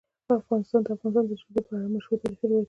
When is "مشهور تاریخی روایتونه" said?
1.95-2.53